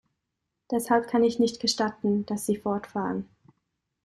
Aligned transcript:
Deshalb 0.71 1.07
kann 1.07 1.23
ich 1.23 1.37
nicht 1.37 1.59
gestatten, 1.59 2.25
dass 2.25 2.47
Sie 2.47 2.55
fortfahren. 2.57 3.29